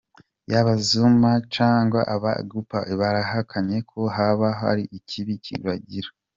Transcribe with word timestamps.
Yaba 0.51 0.73
Zuma 0.87 1.31
canke 1.53 1.99
aba 2.15 2.31
Gupta 2.49 2.79
barahakanye 2.99 3.77
ko 3.89 3.99
hoba 4.15 4.47
hari 4.61 4.83
ikibi 4.97 5.33
kibagira. 5.45 6.09